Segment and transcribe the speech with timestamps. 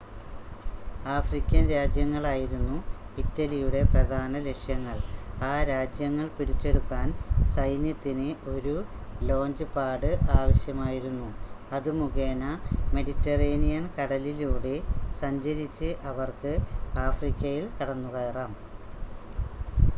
[1.07, 2.77] African രാജ്യങ്ങളായിരുന്നു
[3.17, 7.07] ഇറ്റലിയുടെ പ്രധാന ലക്ഷ്യങ്ങൾ.ആ രാജ്യങ്ങൾ പിടിച്ചെടുക്കാൻ
[7.53, 8.73] സൈന്യത്തിന് ഒരു
[9.29, 11.29] ലോഞ്ച് പാഡ് ആവശ്യമായിരുന്നു
[11.71, 12.43] അത് മുഖേന
[12.95, 14.75] മെഡിറ്ററേനിയൻ കടലിലൂടെ
[15.21, 16.53] സഞ്ചരിച്ച് അവർക്ക്
[17.05, 18.53] ആഫ്രിക്കയിൽ കടന്നുകയറാം